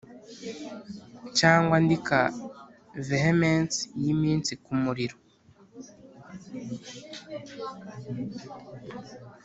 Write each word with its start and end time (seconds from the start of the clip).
cyangwa 1.39 1.73
andika 1.79 2.19
vehemence 3.07 3.77
yimitsi 4.03 4.53
kumuriro? 4.63 5.15